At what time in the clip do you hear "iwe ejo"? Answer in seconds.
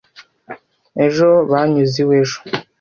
2.03-2.37